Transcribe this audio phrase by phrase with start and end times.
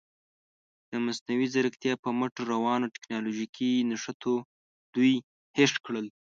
[0.89, 4.33] د مصنوعي زیرکتیا په مټ روانو تکنالوژیکي نښتو
[4.93, 5.13] دوی
[5.57, 6.05] هېښ کړل.